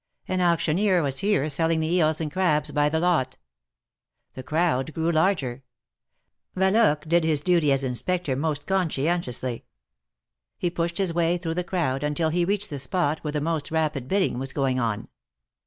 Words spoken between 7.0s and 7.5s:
did his